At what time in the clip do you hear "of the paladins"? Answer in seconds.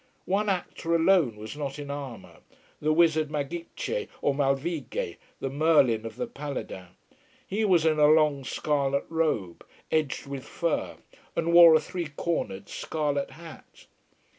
6.07-6.95